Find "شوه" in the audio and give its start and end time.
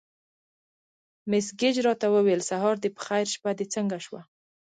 4.05-4.21